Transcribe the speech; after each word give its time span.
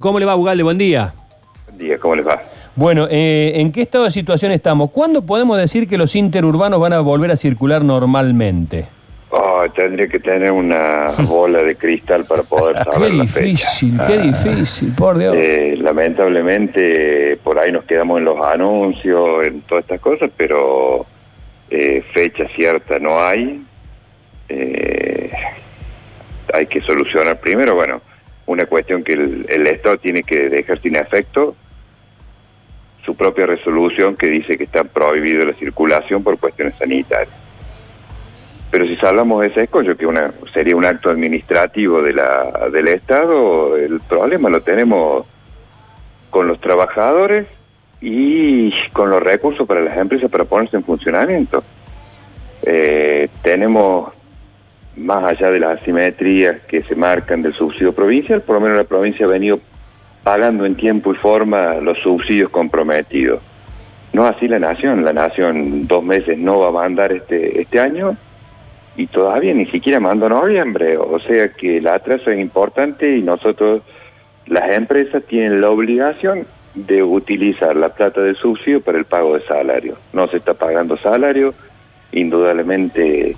¿Cómo 0.00 0.20
le 0.20 0.26
va, 0.26 0.36
Bugalde? 0.36 0.62
Buen 0.62 0.78
día. 0.78 1.12
Buen 1.66 1.76
día, 1.78 1.98
¿cómo 1.98 2.14
les 2.14 2.24
va? 2.24 2.40
Bueno, 2.76 3.08
eh, 3.10 3.54
¿en 3.56 3.72
qué 3.72 3.82
estado 3.82 4.04
de 4.04 4.12
situación 4.12 4.52
estamos? 4.52 4.92
¿Cuándo 4.92 5.22
podemos 5.26 5.58
decir 5.58 5.88
que 5.88 5.98
los 5.98 6.14
interurbanos 6.14 6.78
van 6.78 6.92
a 6.92 7.00
volver 7.00 7.32
a 7.32 7.36
circular 7.36 7.82
normalmente? 7.84 8.86
Oh, 9.30 9.64
tendría 9.74 10.06
que 10.06 10.20
tener 10.20 10.52
una 10.52 11.10
bola 11.26 11.64
de 11.64 11.74
cristal 11.74 12.24
para 12.26 12.44
poder 12.44 12.76
saber 12.84 13.10
qué 13.10 13.16
la 13.16 13.22
difícil, 13.24 13.90
fecha. 13.98 14.06
qué 14.06 14.14
Ah, 14.14 14.22
difícil, 14.22 14.92
por 14.94 15.18
Dios. 15.18 15.34
eh, 15.36 15.76
lamentablemente, 15.80 17.36
por 17.42 17.58
ahí 17.58 17.72
nos 17.72 17.82
quedamos 17.82 18.20
en 18.20 18.24
los 18.26 18.38
anuncios, 18.40 19.46
en 19.46 19.62
todas 19.62 19.82
estas 19.82 19.98
cosas, 20.00 20.30
pero 20.36 21.06
eh, 21.70 22.04
fecha 22.14 22.44
cierta 22.54 23.00
no 23.00 23.20
hay. 23.20 23.64
Eh, 24.48 25.32
hay 26.54 26.66
que 26.66 26.80
solucionar 26.82 27.40
primero, 27.40 27.74
bueno, 27.74 28.00
una 28.48 28.66
cuestión 28.66 29.04
que 29.04 29.12
el, 29.12 29.66
Estado 29.66 29.98
tiene 29.98 30.22
que 30.22 30.48
dejar 30.48 30.80
sin 30.80 30.96
efecto 30.96 31.54
su 33.04 33.14
propia 33.14 33.46
resolución 33.46 34.16
que 34.16 34.26
dice 34.26 34.56
que 34.56 34.64
está 34.64 34.84
prohibido 34.84 35.44
la 35.44 35.52
circulación 35.52 36.24
por 36.24 36.38
cuestiones 36.38 36.74
sanitarias. 36.78 37.34
Pero 38.70 38.86
si 38.86 38.98
hablamos 39.04 39.42
de 39.42 39.48
ese 39.48 39.62
escollo, 39.64 39.96
que 39.96 40.06
sería 40.52 40.76
un 40.76 40.84
acto 40.84 41.10
administrativo 41.10 42.02
del 42.02 42.88
Estado, 42.88 43.76
el 43.76 44.00
problema 44.00 44.48
lo 44.48 44.62
tenemos 44.62 45.26
con 46.30 46.48
los 46.48 46.60
trabajadores 46.60 47.46
y 48.00 48.72
con 48.92 49.10
los 49.10 49.22
recursos 49.22 49.66
para 49.66 49.80
las 49.80 49.96
empresas 49.96 50.30
para 50.30 50.44
ponerse 50.44 50.76
en 50.76 50.84
funcionamiento. 50.84 51.62
Eh, 52.62 53.28
tenemos, 53.42 54.12
más 54.98 55.24
allá 55.24 55.50
de 55.50 55.60
las 55.60 55.80
asimetrías 55.80 56.56
que 56.68 56.82
se 56.82 56.94
marcan 56.94 57.42
del 57.42 57.54
subsidio 57.54 57.92
provincial, 57.92 58.42
por 58.42 58.56
lo 58.56 58.60
menos 58.60 58.76
la 58.76 58.84
provincia 58.84 59.26
ha 59.26 59.28
venido 59.28 59.60
pagando 60.22 60.66
en 60.66 60.74
tiempo 60.74 61.12
y 61.12 61.16
forma 61.16 61.74
los 61.74 61.98
subsidios 61.98 62.50
comprometidos. 62.50 63.40
No 64.12 64.26
así 64.26 64.48
la 64.48 64.58
nación, 64.58 65.04
la 65.04 65.12
nación 65.12 65.86
dos 65.86 66.02
meses 66.02 66.38
no 66.38 66.58
va 66.60 66.68
a 66.68 66.72
mandar 66.72 67.12
este, 67.12 67.60
este 67.60 67.78
año 67.78 68.16
y 68.96 69.06
todavía 69.06 69.54
ni 69.54 69.66
siquiera 69.66 70.00
mandó 70.00 70.28
noviembre, 70.28 70.98
o 70.98 71.20
sea 71.20 71.52
que 71.52 71.78
el 71.78 71.86
atraso 71.86 72.30
es 72.30 72.40
importante 72.40 73.16
y 73.16 73.22
nosotros, 73.22 73.82
las 74.46 74.70
empresas 74.70 75.22
tienen 75.28 75.60
la 75.60 75.70
obligación 75.70 76.46
de 76.74 77.02
utilizar 77.02 77.76
la 77.76 77.90
plata 77.90 78.20
del 78.20 78.36
subsidio 78.36 78.80
para 78.80 78.98
el 78.98 79.04
pago 79.04 79.38
de 79.38 79.46
salario. 79.46 79.96
No 80.12 80.28
se 80.28 80.38
está 80.38 80.54
pagando 80.54 80.96
salario, 80.96 81.54
indudablemente, 82.12 83.36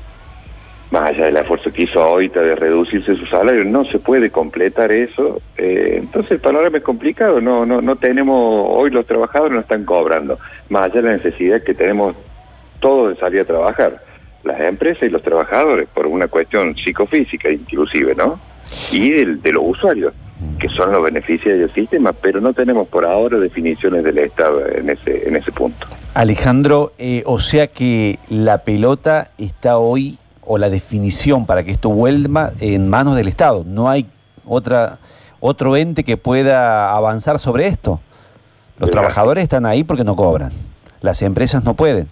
más 0.91 1.11
allá 1.11 1.27
del 1.27 1.37
esfuerzo 1.37 1.73
que 1.73 1.83
hizo 1.83 2.03
ahorita 2.03 2.41
de 2.41 2.57
reducirse 2.57 3.15
su 3.17 3.25
salario, 3.27 3.65
no 3.65 3.85
se 3.85 3.99
puede 3.99 4.31
completar 4.31 4.91
eso. 4.91 5.41
Eh, 5.57 5.97
entonces 5.99 6.33
el 6.33 6.41
panorama 6.41 6.79
es 6.79 6.83
complicado, 6.83 7.41
no, 7.41 7.65
no, 7.65 7.81
no 7.81 7.97
tenemos, 7.97 8.67
hoy 8.69 8.91
los 8.91 9.07
trabajadores 9.07 9.55
no 9.55 9.61
están 9.61 9.85
cobrando, 9.85 10.39
más 10.69 10.85
allá 10.85 10.97
de 10.97 11.03
la 11.03 11.17
necesidad 11.17 11.63
que 11.63 11.75
tenemos 11.75 12.17
todos 12.81 13.11
de 13.15 13.21
salir 13.21 13.41
a 13.41 13.45
trabajar, 13.45 14.03
las 14.43 14.61
empresas 14.63 15.05
y 15.05 15.11
los 15.11 15.23
trabajadores, 15.23 15.87
por 15.95 16.07
una 16.07 16.27
cuestión 16.27 16.75
psicofísica 16.77 17.51
inclusive, 17.51 18.15
¿no? 18.15 18.41
Y 18.91 19.11
del- 19.11 19.43
de 19.43 19.53
los 19.53 19.63
usuarios, 19.67 20.13
que 20.59 20.69
son 20.71 20.91
los 20.91 21.03
beneficiarios 21.05 21.61
del 21.61 21.75
sistema, 21.75 22.13
pero 22.15 22.41
no 22.41 22.53
tenemos 22.55 22.89
por 22.89 23.05
ahora 23.05 23.39
definiciones 23.39 24.03
del 24.03 24.19
Estado 24.19 24.67
en 24.67 24.89
ese, 24.91 25.29
en 25.29 25.37
ese 25.37 25.53
punto. 25.53 25.87
Alejandro, 26.15 26.93
eh, 26.99 27.23
o 27.27 27.39
sea 27.39 27.67
que 27.69 28.19
la 28.31 28.65
pelota 28.65 29.31
está 29.39 29.77
hoy, 29.79 30.19
o 30.53 30.59
la 30.59 30.69
definición 30.69 31.47
para 31.47 31.63
que 31.63 31.71
esto 31.71 31.91
vuelva 31.91 32.51
en 32.59 32.89
manos 32.89 33.15
del 33.15 33.29
Estado. 33.29 33.63
No 33.65 33.89
hay 33.89 34.07
otra, 34.45 34.99
otro 35.39 35.77
ente 35.77 36.03
que 36.03 36.17
pueda 36.17 36.93
avanzar 36.93 37.39
sobre 37.39 37.69
esto. 37.69 38.01
Los 38.77 38.91
trabajadores 38.91 39.45
están 39.45 39.65
ahí 39.65 39.85
porque 39.85 40.03
no 40.03 40.17
cobran. 40.17 40.51
Las 41.03 41.23
empresas 41.23 41.63
no 41.63 41.75
pueden. 41.75 42.09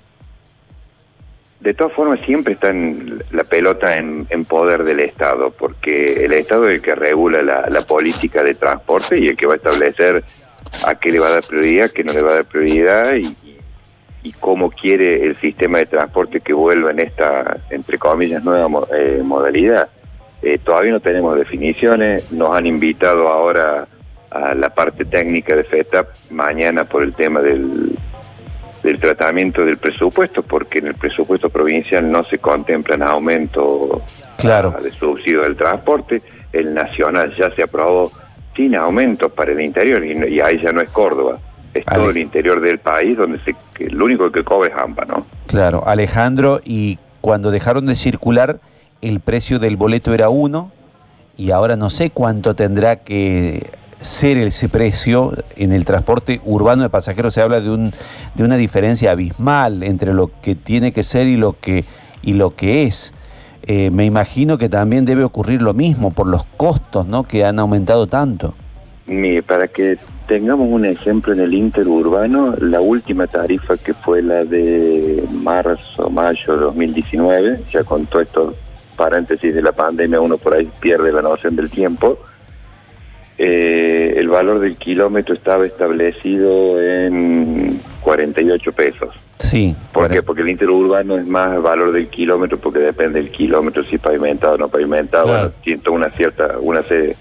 De 1.58 1.74
todas 1.74 1.92
formas, 1.94 2.20
siempre 2.24 2.54
está 2.54 2.68
en 2.68 3.24
la 3.32 3.42
pelota 3.42 3.96
en, 3.96 4.28
en 4.30 4.44
poder 4.44 4.84
del 4.84 5.00
Estado, 5.00 5.50
porque 5.50 6.24
el 6.24 6.32
Estado 6.32 6.68
es 6.68 6.76
el 6.76 6.80
que 6.80 6.94
regula 6.94 7.42
la, 7.42 7.68
la 7.68 7.80
política 7.80 8.44
de 8.44 8.54
transporte 8.54 9.18
y 9.18 9.30
el 9.30 9.36
que 9.36 9.46
va 9.46 9.54
a 9.54 9.56
establecer 9.56 10.22
a 10.86 10.94
qué 10.94 11.10
le 11.10 11.18
va 11.18 11.26
a 11.26 11.32
dar 11.32 11.42
prioridad, 11.42 11.90
qué 11.90 12.04
no 12.04 12.12
le 12.12 12.22
va 12.22 12.30
a 12.30 12.34
dar 12.34 12.44
prioridad 12.44 13.16
y, 13.16 13.47
y 14.22 14.32
cómo 14.32 14.70
quiere 14.70 15.24
el 15.24 15.36
sistema 15.36 15.78
de 15.78 15.86
transporte 15.86 16.40
que 16.40 16.52
vuelva 16.52 16.90
en 16.90 17.00
esta, 17.00 17.58
entre 17.70 17.98
comillas, 17.98 18.42
nueva 18.42 18.68
eh, 18.94 19.22
modalidad. 19.24 19.88
Eh, 20.42 20.58
todavía 20.58 20.92
no 20.92 21.00
tenemos 21.00 21.36
definiciones, 21.36 22.30
nos 22.32 22.54
han 22.54 22.66
invitado 22.66 23.28
ahora 23.28 23.86
a 24.30 24.54
la 24.54 24.68
parte 24.70 25.04
técnica 25.04 25.56
de 25.56 25.64
FETAP 25.64 26.08
mañana 26.30 26.84
por 26.84 27.02
el 27.02 27.14
tema 27.14 27.40
del, 27.40 27.96
del 28.82 29.00
tratamiento 29.00 29.64
del 29.64 29.78
presupuesto, 29.78 30.42
porque 30.42 30.78
en 30.78 30.88
el 30.88 30.94
presupuesto 30.94 31.48
provincial 31.48 32.10
no 32.10 32.24
se 32.24 32.38
contemplan 32.38 33.02
aumentos 33.02 34.02
Claro. 34.36 34.70
de 34.80 34.90
subsidio 34.92 35.42
del 35.42 35.56
transporte, 35.56 36.22
el 36.52 36.72
nacional 36.72 37.34
ya 37.36 37.50
se 37.50 37.64
aprobó 37.64 38.12
sin 38.54 38.76
aumentos 38.76 39.32
para 39.32 39.50
el 39.50 39.60
interior 39.60 40.04
y 40.04 40.40
ahí 40.40 40.60
ya 40.60 40.72
no 40.72 40.80
es 40.80 40.88
Córdoba, 40.90 41.38
es 41.74 41.84
todo 41.84 42.10
el 42.10 42.18
interior 42.18 42.60
del 42.60 42.78
país 42.78 43.16
donde 43.16 43.38
se, 43.44 43.54
que 43.74 43.88
lo 43.90 44.04
único 44.04 44.30
que 44.32 44.44
cobra 44.44 44.70
es 44.70 44.76
AMPA, 44.76 45.04
¿no? 45.04 45.26
Claro, 45.46 45.86
Alejandro, 45.86 46.60
y 46.64 46.98
cuando 47.20 47.50
dejaron 47.50 47.86
de 47.86 47.94
circular, 47.94 48.60
el 49.00 49.20
precio 49.20 49.58
del 49.58 49.76
boleto 49.76 50.14
era 50.14 50.28
uno, 50.28 50.72
y 51.36 51.52
ahora 51.52 51.76
no 51.76 51.88
sé 51.88 52.10
cuánto 52.10 52.54
tendrá 52.54 52.96
que 52.96 53.70
ser 54.00 54.38
ese 54.38 54.68
precio 54.68 55.32
en 55.56 55.72
el 55.72 55.84
transporte 55.84 56.40
urbano 56.44 56.82
de 56.82 56.90
pasajeros. 56.90 57.34
Se 57.34 57.42
habla 57.42 57.60
de, 57.60 57.70
un, 57.70 57.92
de 58.34 58.44
una 58.44 58.56
diferencia 58.56 59.12
abismal 59.12 59.82
entre 59.82 60.12
lo 60.12 60.30
que 60.42 60.54
tiene 60.54 60.92
que 60.92 61.04
ser 61.04 61.26
y 61.26 61.36
lo 61.36 61.54
que, 61.54 61.84
y 62.22 62.34
lo 62.34 62.54
que 62.54 62.84
es. 62.84 63.12
Eh, 63.62 63.90
me 63.90 64.04
imagino 64.04 64.58
que 64.58 64.68
también 64.68 65.04
debe 65.04 65.24
ocurrir 65.24 65.62
lo 65.62 65.74
mismo 65.74 66.10
por 66.10 66.26
los 66.26 66.44
costos 66.44 67.06
¿no? 67.06 67.24
que 67.24 67.44
han 67.44 67.58
aumentado 67.58 68.06
tanto. 68.06 68.54
Mire, 69.08 69.42
para 69.42 69.68
que 69.68 69.96
tengamos 70.26 70.68
un 70.70 70.84
ejemplo 70.84 71.32
en 71.32 71.40
el 71.40 71.54
interurbano, 71.54 72.54
la 72.60 72.80
última 72.80 73.26
tarifa 73.26 73.76
que 73.78 73.94
fue 73.94 74.20
la 74.22 74.44
de 74.44 75.24
marzo, 75.42 76.10
mayo 76.10 76.54
de 76.54 76.60
2019, 76.60 77.62
ya 77.72 77.82
con 77.84 78.04
todos 78.06 78.26
estos 78.26 78.54
paréntesis 78.96 79.54
de 79.54 79.62
la 79.62 79.72
pandemia, 79.72 80.20
uno 80.20 80.36
por 80.36 80.54
ahí 80.54 80.70
pierde 80.80 81.12
la 81.12 81.22
noción 81.22 81.56
del 81.56 81.70
tiempo, 81.70 82.18
eh, 83.38 84.14
el 84.16 84.28
valor 84.28 84.58
del 84.58 84.76
kilómetro 84.76 85.34
estaba 85.34 85.64
establecido 85.64 86.82
en 86.82 87.80
48 88.02 88.72
pesos. 88.72 89.14
Sí, 89.38 89.74
¿Por 89.92 90.10
qué? 90.10 90.22
Porque 90.22 90.42
el 90.42 90.48
interurbano 90.48 91.16
es 91.16 91.24
más 91.24 91.62
valor 91.62 91.92
del 91.92 92.08
kilómetro, 92.08 92.58
porque 92.58 92.80
depende 92.80 93.22
del 93.22 93.30
kilómetro, 93.30 93.84
si 93.84 93.94
es 93.94 94.00
pavimentado 94.00 94.54
o 94.54 94.58
no 94.58 94.68
pavimentado, 94.68 95.26
Claro. 95.26 95.38
bueno, 95.44 95.54
tiene 95.62 95.80
toda 95.82 95.96
una 95.96 96.10
cierta, 96.10 96.56
una 96.60 96.82
serie, 96.82 97.14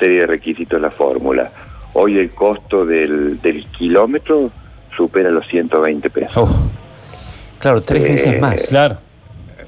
serie 0.00 0.20
de 0.22 0.26
requisitos 0.26 0.80
la 0.80 0.90
fórmula. 0.90 1.52
Hoy 1.92 2.18
el 2.18 2.30
costo 2.30 2.84
del, 2.84 3.38
del 3.40 3.66
kilómetro 3.66 4.50
supera 4.96 5.30
los 5.30 5.46
120 5.46 6.10
pesos. 6.10 6.32
Oh, 6.36 6.48
claro, 7.60 7.82
tres 7.82 8.02
Eh, 8.02 8.08
veces 8.08 8.40
más. 8.40 8.66
Claro, 8.66 8.98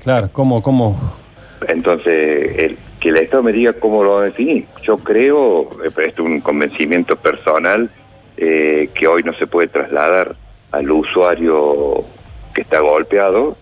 claro, 0.02 0.28
¿cómo, 0.32 0.60
cómo? 0.62 0.98
Entonces, 1.68 2.58
el, 2.58 2.78
que 2.98 3.10
el 3.10 3.16
Estado 3.18 3.42
me 3.44 3.52
diga 3.52 3.74
cómo 3.74 4.02
lo 4.02 4.14
va 4.14 4.22
a 4.22 4.24
definir. 4.24 4.66
Yo 4.82 4.98
creo, 4.98 5.62
eh, 5.84 5.90
pero 5.94 6.08
esto 6.08 6.22
es 6.22 6.28
un 6.28 6.40
convencimiento 6.40 7.14
personal, 7.16 7.90
eh, 8.36 8.88
que 8.94 9.06
hoy 9.06 9.22
no 9.22 9.32
se 9.34 9.46
puede 9.46 9.68
trasladar 9.68 10.34
al 10.72 10.90
usuario 10.90 12.02
que 12.54 12.62
está 12.62 12.80
golpeado, 12.80 13.56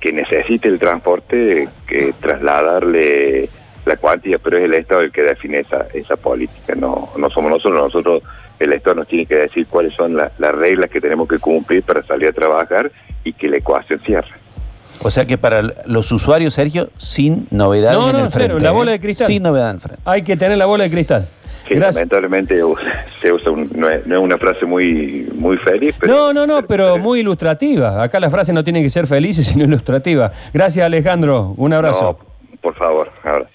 que 0.00 0.12
necesite 0.12 0.68
el 0.68 0.78
transporte, 0.78 1.68
que 1.86 2.12
trasladarle 2.20 3.48
la 3.86 3.96
cuantía, 3.96 4.38
pero 4.38 4.58
es 4.58 4.64
el 4.64 4.74
Estado 4.74 5.00
el 5.00 5.12
que 5.12 5.22
define 5.22 5.60
esa, 5.60 5.86
esa 5.94 6.16
política, 6.16 6.74
no, 6.74 7.10
no 7.16 7.30
somos 7.30 7.50
nosotros, 7.50 7.80
nosotros, 7.82 8.22
el 8.58 8.72
Estado 8.72 8.96
nos 8.96 9.06
tiene 9.08 9.26
que 9.26 9.36
decir 9.36 9.66
cuáles 9.68 9.94
son 9.94 10.16
la- 10.16 10.32
las 10.38 10.54
reglas 10.54 10.90
que 10.90 11.00
tenemos 11.00 11.28
que 11.28 11.38
cumplir 11.38 11.82
para 11.82 12.02
salir 12.02 12.28
a 12.28 12.32
trabajar 12.32 12.90
y 13.24 13.32
que 13.32 13.48
la 13.48 13.58
ecuación 13.58 14.00
cierre. 14.04 14.28
O 15.02 15.10
sea 15.10 15.24
que 15.26 15.36
para 15.38 15.62
los 15.84 16.10
usuarios, 16.10 16.54
Sergio, 16.54 16.88
sin 16.96 17.46
novedad 17.50 17.92
No, 17.92 18.08
en 18.10 18.16
no, 18.16 18.24
el 18.24 18.28
cero, 18.30 18.44
frente. 18.46 18.64
la 18.64 18.70
¿eh? 18.70 18.72
bola 18.72 18.90
de 18.92 19.00
cristal. 19.00 19.26
Sin 19.26 19.42
novedad 19.42 19.70
en 19.70 19.76
el 19.76 19.80
frente. 19.82 20.02
Hay 20.04 20.22
que 20.22 20.36
tener 20.36 20.56
la 20.58 20.66
bola 20.66 20.84
de 20.84 20.90
cristal. 20.90 21.28
Sí, 21.68 21.74
Gracias. 21.74 21.96
lamentablemente 21.96 22.60
se 23.20 23.32
usa 23.32 23.50
un- 23.50 23.68
no, 23.74 23.90
es, 23.90 24.06
no 24.06 24.16
es 24.16 24.22
una 24.22 24.38
frase 24.38 24.64
muy 24.64 25.28
muy 25.34 25.56
feliz, 25.58 25.94
pero 26.00 26.14
No, 26.14 26.32
no, 26.32 26.46
no, 26.46 26.66
pero 26.66 26.96
muy 26.96 27.20
ilustrativa. 27.20 28.02
Acá 28.02 28.18
las 28.20 28.30
frases 28.32 28.54
no 28.54 28.64
tienen 28.64 28.82
que 28.84 28.90
ser 28.90 29.06
felices, 29.06 29.46
sino 29.48 29.64
ilustrativas. 29.64 30.32
Gracias, 30.54 30.84
Alejandro. 30.86 31.54
Un 31.56 31.72
abrazo. 31.74 32.18
No, 32.50 32.56
por 32.62 32.74
favor, 32.74 33.10
ahora. 33.24 33.46